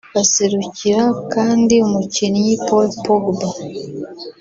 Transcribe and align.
aserukira 0.21 1.03
kandi 1.33 1.75
umukinyi 1.87 2.45
Paul 2.65 2.87
Pogba 3.03 3.49